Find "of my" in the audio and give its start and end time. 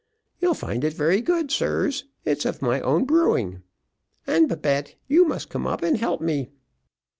2.43-2.81